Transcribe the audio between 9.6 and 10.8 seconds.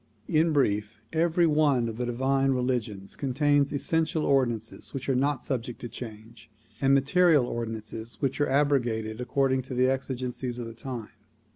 to the exigencies of